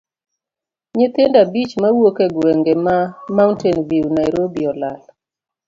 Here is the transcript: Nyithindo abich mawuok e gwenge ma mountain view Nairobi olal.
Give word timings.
Nyithindo 0.97 1.37
abich 1.45 1.73
mawuok 1.81 2.17
e 2.25 2.27
gwenge 2.35 2.73
ma 2.85 2.95
mountain 3.35 3.77
view 3.89 4.05
Nairobi 4.17 4.61
olal. 4.71 4.99